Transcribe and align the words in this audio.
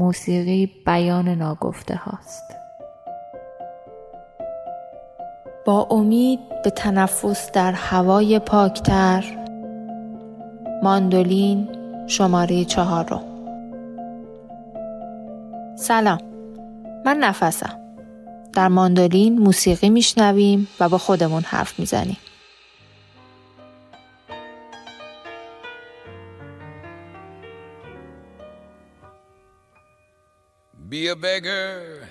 موسیقی 0.00 0.70
بیان 0.86 1.28
ناگفته 1.28 1.94
هاست. 1.94 2.44
با 5.64 5.86
امید 5.90 6.40
به 6.64 6.70
تنفس 6.70 7.52
در 7.52 7.72
هوای 7.72 8.38
پاکتر 8.38 9.24
ماندولین 10.82 11.68
شماره 12.06 12.64
چهارم 12.64 13.22
سلام 15.76 16.20
من 17.06 17.16
نفسم. 17.16 17.78
در 18.52 18.68
ماندولین 18.68 19.38
موسیقی 19.38 19.90
میشنویم 19.90 20.68
و 20.80 20.88
با 20.88 20.98
خودمون 20.98 21.42
حرف 21.42 21.80
می‌زنیم. 21.80 22.16
A 31.10 31.16
beggar. 31.16 32.08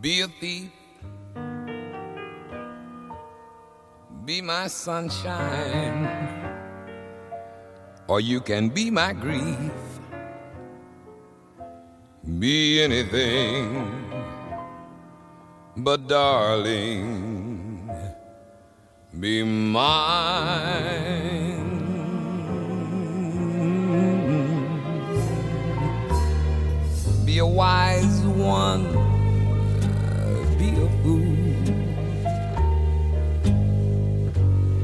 Be 0.00 0.20
a 0.20 0.28
thief. 0.28 0.70
Be 4.24 4.42
my 4.42 4.66
sunshine. 4.66 6.08
Or 8.06 8.20
you 8.20 8.40
can 8.40 8.68
be 8.68 8.90
my 8.90 9.14
grief. 9.14 9.72
Be 12.38 12.82
anything. 12.82 14.02
But 15.76 16.08
darling, 16.08 17.90
be 19.20 19.42
mine. 19.42 21.45
Be 27.36 27.40
a 27.40 27.46
wise 27.46 28.20
one, 28.22 28.86
uh, 28.86 30.56
be 30.58 30.70
a 30.70 30.88
fool. 31.02 31.36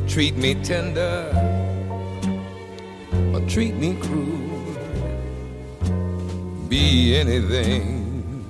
Treat 0.07 0.37
me 0.37 0.55
tender, 0.57 1.33
or 3.33 3.41
treat 3.49 3.75
me 3.77 3.97
cruel. 4.03 4.67
Be 6.69 7.17
anything, 7.17 8.45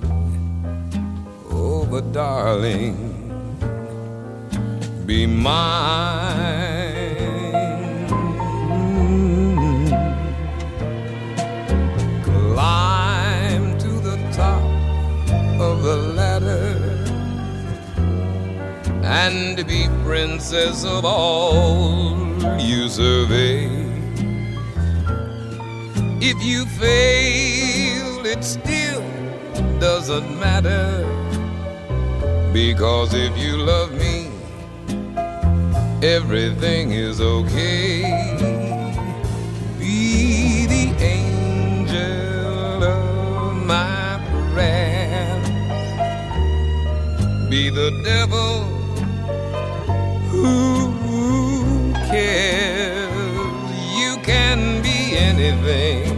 oh, 1.49 1.87
but 1.89 2.11
darling, 2.11 2.97
be 5.05 5.25
mine. 5.25 6.72
And 19.25 19.65
be 19.65 19.87
princess 20.03 20.83
of 20.83 21.05
all 21.05 22.17
you 22.59 22.89
survey. 22.89 23.69
If 26.19 26.43
you 26.43 26.65
fail, 26.65 28.25
it 28.25 28.43
still 28.43 29.05
doesn't 29.79 30.29
matter. 30.37 30.89
Because 32.51 33.13
if 33.13 33.37
you 33.37 33.55
love 33.55 33.93
me, 33.93 34.29
everything 36.05 36.91
is 36.91 37.21
okay. 37.21 38.01
Be 39.79 40.65
the 40.65 40.85
angel 41.15 42.83
of 42.83 43.55
my 43.65 44.19
prayers. 44.51 45.47
Be 47.49 47.69
the 47.69 47.89
devil 48.03 48.62
who 50.43 51.93
cares? 52.11 53.15
You 53.97 54.17
can 54.23 54.81
be 54.81 55.15
anything. 55.15 56.12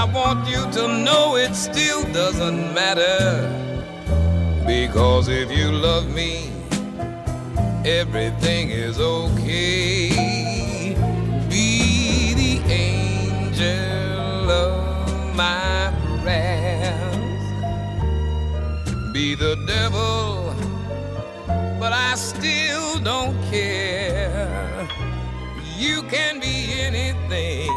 I 0.00 0.04
want 0.04 0.48
you 0.48 0.62
to 0.80 0.88
know 0.88 1.36
it 1.36 1.54
still 1.54 2.02
doesn't 2.10 2.72
matter. 2.72 3.20
Because 4.66 5.28
if 5.28 5.52
you 5.52 5.70
love 5.70 6.08
me, 6.14 6.50
everything 7.84 8.70
is 8.70 8.98
okay. 8.98 10.08
Be 11.50 12.32
the 12.32 12.62
angel 12.72 14.50
of 14.50 15.36
my 15.36 15.92
prayers. 16.22 17.52
be 19.12 19.34
the 19.34 19.56
devil, 19.66 20.54
but 21.78 21.92
I 21.92 22.14
still 22.14 22.98
don't 23.00 23.36
care. 23.50 24.88
You 25.76 26.02
can 26.04 26.40
be 26.40 26.72
anything, 26.80 27.70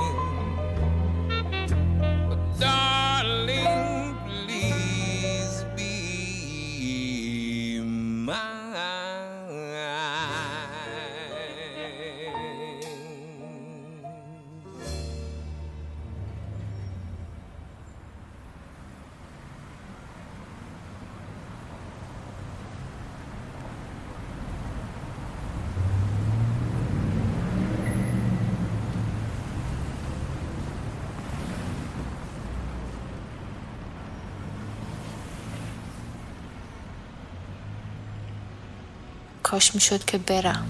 کاش 39.54 39.76
می‌شد 39.76 40.06
که 40.06 40.18
برم. 40.18 40.66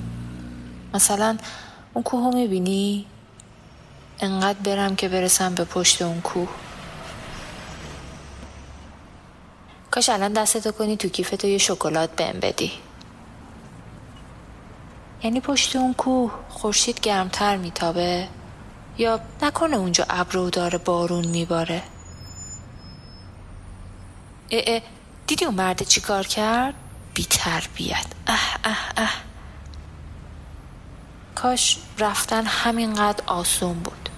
مثلا 0.94 1.38
اون 1.94 2.04
کوه 2.04 2.26
رو 2.26 2.38
می‌بینی؟ 2.38 3.06
انقدر 4.20 4.60
برم 4.60 4.96
که 4.96 5.10
برسم 5.10 5.56
به 5.56 5.64
پشت 5.64 6.02
اون 6.02 6.22
کوه. 6.22 6.50
کاش 9.92 10.10
الان 10.10 10.34
دستتو 10.34 10.72
کنی 10.72 10.98
تو 10.98 11.10
کیفتو 11.10 11.48
یه 11.48 11.58
شکلات 11.58 12.16
بهم 12.16 12.40
بدی. 12.40 12.72
یعنی 15.24 15.40
پشت 15.40 15.76
اون 15.76 15.94
کوه 15.94 16.32
خورشید 16.50 17.00
گرمتر 17.00 17.58
میتابه؟ 17.58 18.28
یا 18.98 19.20
نکنه 19.42 19.76
اونجا 19.76 20.06
ابرو 20.10 20.50
داره 20.50 20.78
بارون 20.78 21.28
میباره؟ 21.28 21.84
اه 24.52 24.62
اه 24.68 24.82
دیدی 25.28 25.46
اون 25.46 25.56
مرد 25.56 25.84
چی 25.84 26.02
کار 26.02 26.28
کرد؟ 26.28 26.74
بی 27.14 27.26
تربیت 27.30 28.06
اه 28.28 28.58
اه 28.64 28.78
اه. 28.98 29.14
کاش 31.36 31.78
رفتن 32.00 32.46
همینقدر 32.46 33.24
آسون 33.28 33.74
بود. 33.74 34.10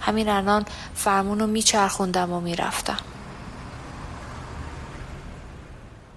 همین 0.00 0.28
الان 0.28 0.64
فرمون 0.94 1.40
رو 1.40 1.46
میچرخوندم 1.46 2.32
و 2.32 2.40
می‌رفتم. 2.40 2.98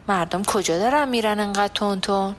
مردم 0.08 0.44
کجا 0.44 0.80
دارن 0.80 1.10
میرن 1.10 1.40
انقدر 1.40 1.74
تون 1.74 2.02
تون؟ 2.02 2.36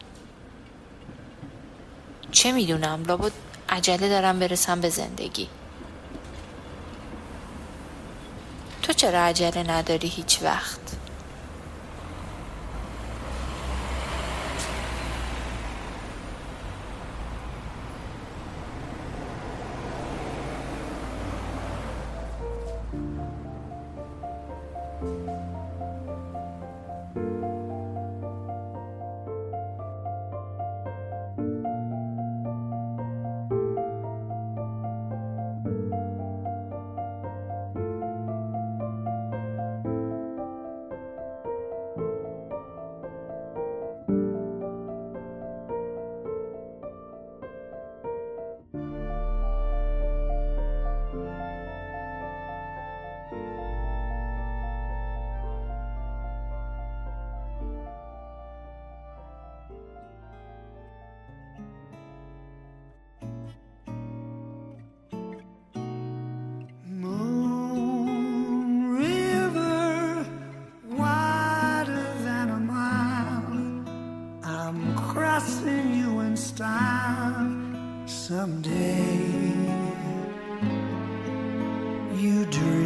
چه 2.32 2.52
می‌دونم 2.52 3.04
لابد 3.04 3.32
عجله 3.68 4.08
دارم 4.08 4.38
برسم 4.38 4.80
به 4.80 4.88
زندگی. 4.88 5.48
تو 8.82 8.92
چرا 8.92 9.24
عجله 9.24 9.62
نداری 9.62 10.08
هیچ 10.08 10.42
وقت؟ 10.42 10.80
dream. 82.50 82.85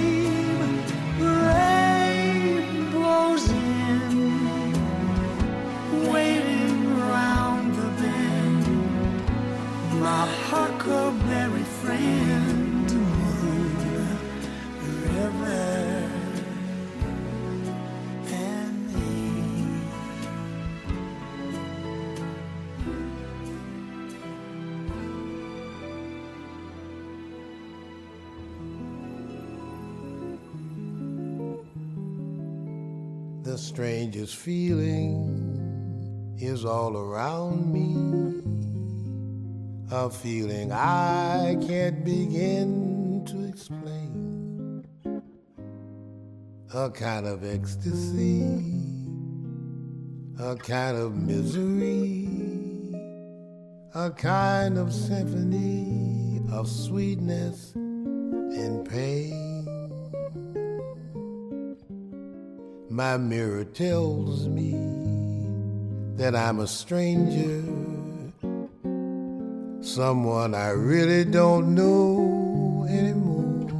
strangest 34.25 34.37
feeling 34.37 35.17
is 36.39 36.63
all 36.65 36.95
around 36.95 37.71
me. 37.73 38.41
A 39.91 40.09
feeling 40.09 40.71
I 40.71 41.57
can't 41.67 42.05
begin 42.05 43.25
to 43.25 43.47
explain. 43.47 44.85
A 46.73 46.89
kind 46.89 47.25
of 47.25 47.43
ecstasy, 47.43 48.43
a 50.39 50.55
kind 50.55 50.97
of 50.97 51.15
misery, 51.15 52.29
a 53.95 54.11
kind 54.11 54.77
of 54.77 54.93
symphony 54.93 56.41
of 56.51 56.69
sweetness 56.69 57.73
and 57.75 58.87
pain. 58.87 59.50
My 62.91 63.15
mirror 63.15 63.63
tells 63.63 64.49
me 64.49 64.71
that 66.17 66.35
I'm 66.35 66.59
a 66.59 66.67
stranger, 66.67 67.63
someone 69.81 70.53
I 70.53 70.71
really 70.71 71.23
don't 71.23 71.73
know 71.73 72.85
anymore. 72.89 73.71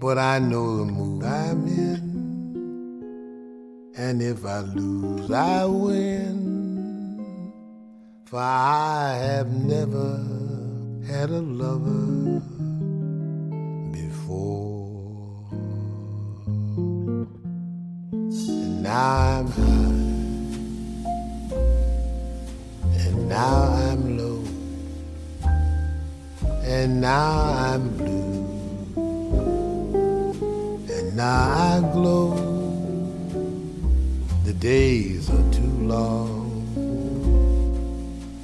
But 0.00 0.18
I 0.18 0.40
know 0.40 0.78
the 0.78 0.84
mood 0.86 1.22
I'm 1.22 1.68
in, 1.68 2.02
and 3.96 4.20
if 4.20 4.44
I 4.44 4.62
lose, 4.62 5.30
I 5.30 5.64
win. 5.64 7.22
For 8.24 8.40
I 8.40 9.18
have 9.22 9.52
never 9.52 10.16
had 11.06 11.30
a 11.30 11.42
lover 11.42 12.42
now 18.92 19.12
I'm 19.36 19.46
high, 19.58 20.02
and 23.02 23.16
now 23.26 23.56
I'm 23.88 24.00
low, 24.18 24.44
and 26.74 27.00
now 27.00 27.30
I'm 27.68 27.82
blue, 27.96 28.44
and 30.94 31.16
now 31.16 31.40
I 31.68 31.80
glow. 31.94 32.26
The 34.44 34.52
days 34.52 35.30
are 35.30 35.48
too 35.52 35.74
long, 35.94 36.50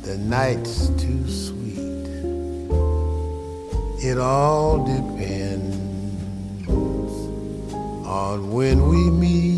the 0.00 0.16
nights 0.16 0.88
too 1.02 1.28
sweet. 1.28 2.06
It 4.02 4.16
all 4.16 4.78
depends 4.96 5.76
on 8.06 8.50
when 8.50 8.88
we 8.88 9.10
meet. 9.10 9.57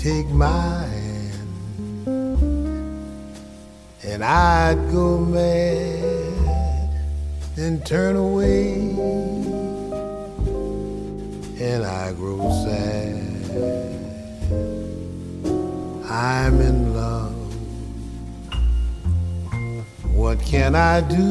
Take 0.00 0.28
my 0.28 0.86
hand, 0.86 2.06
and 4.04 4.22
I'd 4.24 4.78
go 4.92 5.18
mad, 5.18 6.90
then 7.56 7.80
turn 7.82 8.14
away, 8.14 8.94
and 11.60 11.84
I 11.84 12.12
grow 12.12 12.38
sad. 12.64 13.26
I'm 16.08 16.60
in 16.60 16.94
love. 16.94 17.34
What 20.14 20.40
can 20.40 20.76
I 20.76 21.00
do? 21.00 21.26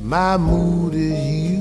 My 0.00 0.36
mood 0.36 0.94
is 0.94 1.18
you. 1.26 1.59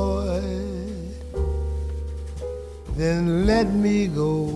Overjoyed. 0.00 1.14
Then 2.96 3.46
let 3.46 3.68
me 3.72 4.06
go. 4.08 4.46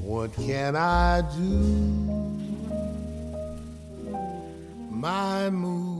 What 0.00 0.32
can 0.34 0.76
I 0.76 1.22
do? 1.36 1.50
My 4.90 5.50
mood 5.50 5.93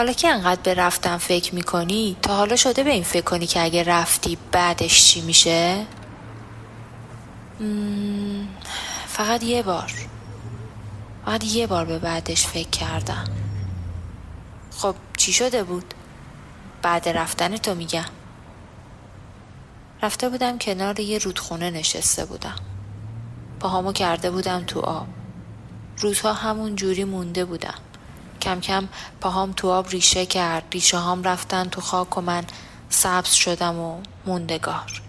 حالا 0.00 0.12
که 0.12 0.28
انقدر 0.28 0.60
به 0.60 0.74
رفتن 0.74 1.16
فکر 1.16 1.54
می‌کنی 1.54 2.16
تا 2.22 2.36
حالا 2.36 2.56
شده 2.56 2.84
به 2.84 2.90
این 2.90 3.02
فکر 3.02 3.24
کنی 3.24 3.46
که 3.46 3.64
اگه 3.64 3.82
رفتی 3.82 4.38
بعدش 4.52 5.04
چی 5.04 5.20
میشه؟ 5.20 5.86
فقط 9.06 9.42
یه 9.42 9.62
بار. 9.62 9.92
فقط 11.26 11.44
یه 11.44 11.66
بار 11.66 11.84
به 11.84 11.98
بعدش 11.98 12.46
فکر 12.46 12.70
کردم. 12.70 13.24
خب 14.70 14.94
چی 15.16 15.32
شده 15.32 15.62
بود؟ 15.62 15.94
بعد 16.82 17.08
رفتن 17.08 17.56
تو 17.56 17.74
میگم. 17.74 18.10
رفته 20.02 20.28
بودم 20.28 20.58
کنار 20.58 21.00
یه 21.00 21.18
رودخونه 21.18 21.70
نشسته 21.70 22.24
بودم. 22.24 22.56
پاهامو 23.60 23.92
کرده 23.92 24.30
بودم 24.30 24.64
تو 24.64 24.80
آب. 24.80 25.06
روزها 25.98 26.32
همون 26.32 26.76
جوری 26.76 27.04
مونده 27.04 27.44
بودم. 27.44 27.78
کم 28.40 28.60
کم 28.60 28.88
پاهام 29.20 29.52
تو 29.52 29.70
آب 29.70 29.88
ریشه 29.88 30.26
کرد. 30.26 30.64
ریشه 30.72 30.98
هام 30.98 31.22
رفتن 31.22 31.68
تو 31.68 31.80
خاک 31.80 32.18
و 32.18 32.20
من 32.20 32.44
سبز 32.88 33.32
شدم 33.32 33.78
و 33.78 34.00
موندگار. 34.26 35.02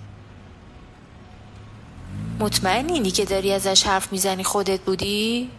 مطمئنی 2.39 3.11
که 3.11 3.25
داری 3.25 3.53
ازش 3.53 3.83
حرف 3.83 4.11
می‌زنی 4.11 4.43
خودت 4.43 4.79
بودی؟ 4.79 5.49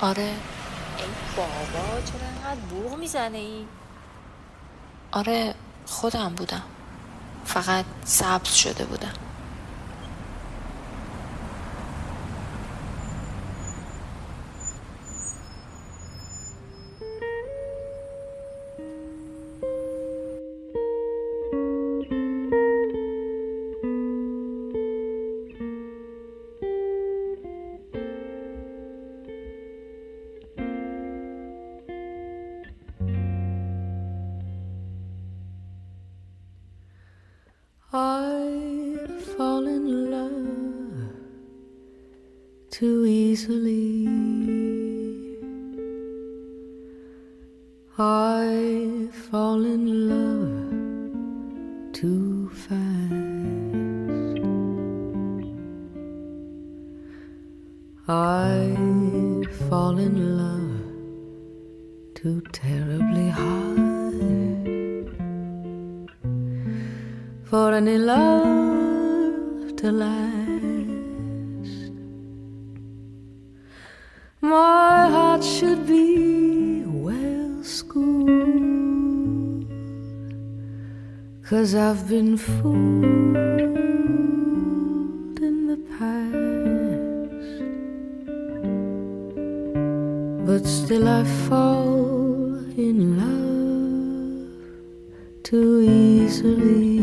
آره. 0.00 0.22
ای 0.22 1.04
بابا 1.36 2.00
چرا 2.00 2.28
انقدر 2.28 2.60
بوغ 2.60 2.98
می‌زنه 2.98 3.38
ای؟ 3.38 3.64
آره 5.12 5.54
خودم 5.86 6.34
بودم. 6.34 6.62
فقط 7.44 7.84
سبز 8.04 8.54
شده 8.54 8.84
بودم. 8.84 9.27
I 48.00 49.08
fall 49.10 49.64
in 49.64 50.08
love 50.08 50.70
too 51.92 52.48
fast. 52.50 52.78
I 58.06 58.76
fall 59.68 59.98
in 59.98 60.38
love 60.38 62.14
too 62.14 62.40
terribly 62.52 63.30
hard 63.30 65.10
for 67.50 67.72
any 67.74 67.98
love 67.98 69.74
to 69.78 69.90
last. 69.90 70.38
my 74.40 75.08
heart 75.10 75.42
should 75.42 75.84
be 75.84 76.47
Cause 81.48 81.74
I've 81.74 82.06
been 82.06 82.36
fooled 82.36 83.36
in 85.40 85.66
the 85.66 85.78
past. 85.96 86.34
But 90.46 90.66
still 90.66 91.08
I 91.08 91.24
fall 91.48 92.54
in 92.76 93.16
love 93.16 94.44
too 95.42 95.80
easily. 95.88 96.98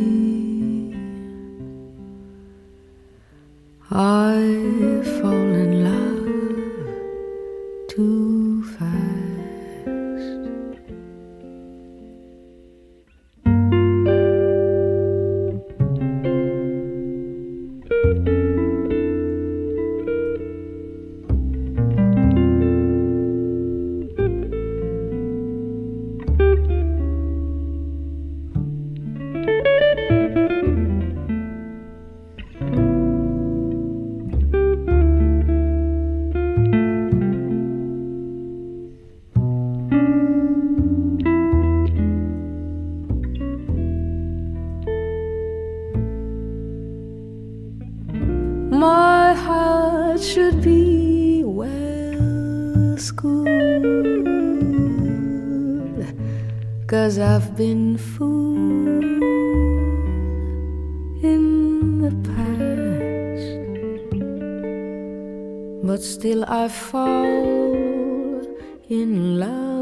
I 3.89 4.43
fall 5.19 5.53
in 5.63 5.83
love 5.85 6.04
Cause 56.87 57.19
I've 57.19 57.55
been 57.57 57.97
fooled 57.97 59.03
in 61.23 61.99
the 62.01 62.11
past, 62.29 63.47
but 65.83 66.01
still 66.01 66.45
I 66.47 66.67
fall 66.67 67.35
in 68.87 69.39
love 69.39 69.74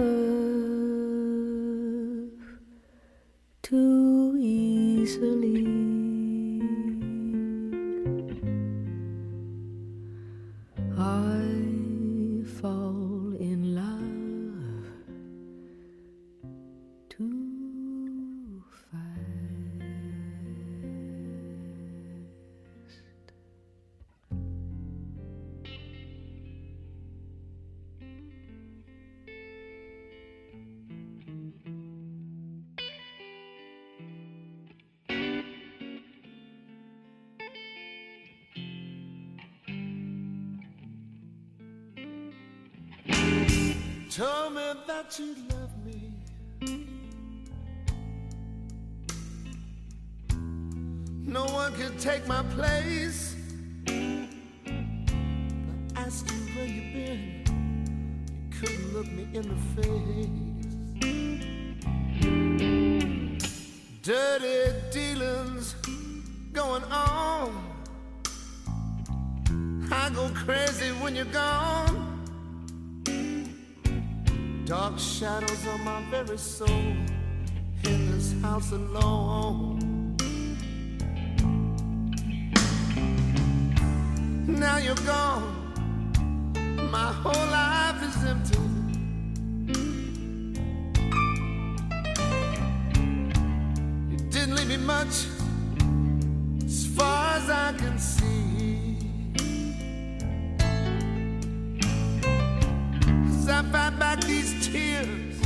told 44.16 44.54
me 44.54 44.62
that 44.86 45.18
you 45.18 45.36
love 45.50 45.72
me. 45.84 46.14
No 51.26 51.46
one 51.46 51.74
could 51.74 51.98
take 51.98 52.28
my 52.28 52.44
place. 52.54 53.36
I 53.88 54.28
asked 55.96 56.30
you 56.30 56.38
where 56.56 56.66
you've 56.66 56.94
been. 56.94 57.44
You 58.36 58.60
couldn't 58.60 58.94
look 58.94 59.08
me 59.08 59.28
in 59.34 59.48
the 59.50 59.58
face. 59.74 60.30
Dirty 64.04 64.76
dealings 64.92 65.76
going 66.52 66.84
on. 66.84 67.64
I 69.92 70.12
go 70.14 70.30
crazy 70.36 70.92
when 71.02 71.16
you're 71.16 71.26
gone. 71.26 72.03
Dark 74.66 74.98
shadows 74.98 75.68
on 75.68 75.84
my 75.84 76.02
very 76.10 76.38
soul 76.38 76.70
in 76.70 78.12
this 78.12 78.34
house 78.42 78.72
alone. 78.72 80.16
Now 84.48 84.78
you're 84.78 84.96
gone, 85.06 85.54
my 86.90 87.12
whole 87.12 87.48
life 87.52 88.02
is 88.04 88.24
empty. 88.24 88.58
You 94.12 94.18
didn't 94.30 94.56
leave 94.56 94.70
me 94.70 94.78
much 94.78 95.28
as 96.64 96.88
far 96.88 97.36
as 97.36 97.50
I 97.50 97.74
can 97.78 98.00
see. 98.00 98.53
I 103.54 103.62
fight 103.72 104.00
back 104.00 104.20
these 104.22 104.68
tears 104.68 105.40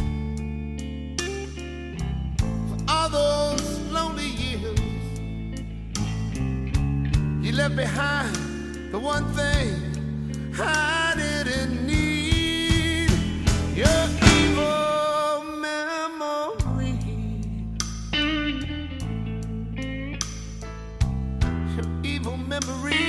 for 2.69 2.77
all 2.87 3.09
those 3.09 3.79
lonely 3.91 4.29
years. 4.29 4.79
You 7.45 7.51
left 7.51 7.75
behind 7.75 8.93
the 8.93 8.99
one 8.99 9.25
thing 9.33 10.53
I 10.57 11.15
didn't 11.17 11.85
need. 11.85 13.09
Your 13.75 14.05
evil 14.39 15.43
memory. 15.67 16.97
Your 21.75 21.87
evil 22.03 22.37
memory. 22.37 23.06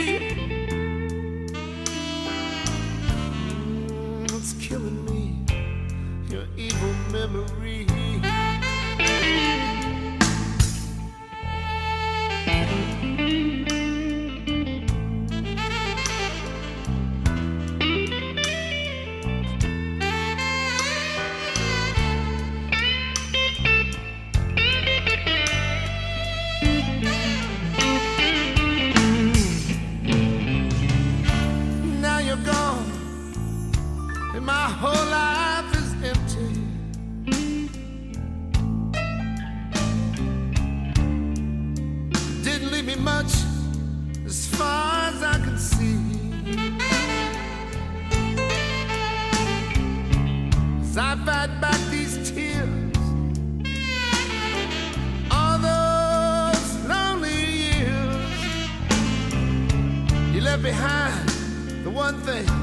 Fight 51.29 51.61
back 51.61 51.79
these 51.91 52.31
tears, 52.31 52.97
all 55.31 55.59
those 55.59 56.71
lonely 56.87 57.45
years. 57.65 58.17
You 60.33 60.41
left 60.41 60.63
behind 60.63 61.29
the 61.85 61.91
one 61.91 62.17
thing 62.23 62.58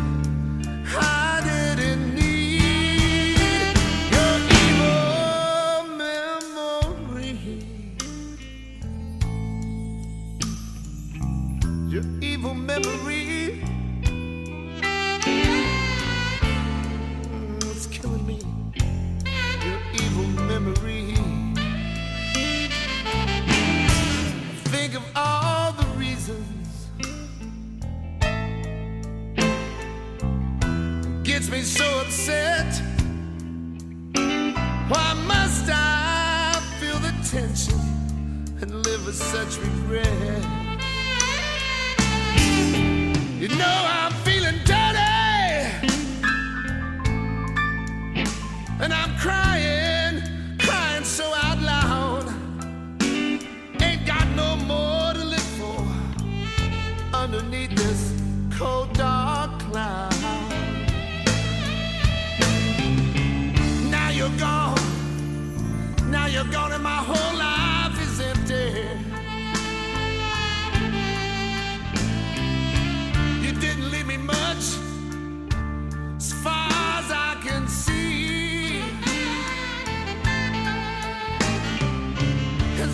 gets 31.26 31.50
me 31.50 31.62
so 31.64 32.02
upset. 32.02 32.82
Why 34.14 35.14
must 35.26 35.68
I 35.68 36.62
feel 36.80 37.00
the 37.00 37.14
tension 37.28 37.80
and 38.62 38.86
live 38.86 39.04
with 39.08 39.16
such 39.16 39.58
regret? 39.58 40.08
You 43.40 43.48
know 43.58 43.76
I'm 43.90 44.05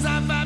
As 0.03 0.07
I 0.07 0.40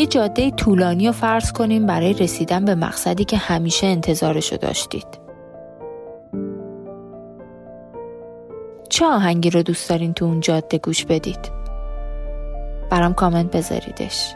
یه 0.00 0.06
جاده 0.06 0.50
طولانی 0.50 1.06
رو 1.06 1.12
فرض 1.12 1.52
کنیم 1.52 1.86
برای 1.86 2.12
رسیدن 2.12 2.64
به 2.64 2.74
مقصدی 2.74 3.24
که 3.24 3.36
همیشه 3.36 3.86
انتظارشو 3.86 4.56
داشتید. 4.56 5.06
چه 8.88 9.06
آهنگی 9.06 9.50
رو 9.50 9.62
دوست 9.62 9.88
دارین 9.88 10.12
تو 10.12 10.24
اون 10.24 10.40
جاده 10.40 10.78
گوش 10.78 11.04
بدید؟ 11.04 11.50
برام 12.90 13.14
کامنت 13.14 13.56
بذاریدش. 13.56 14.34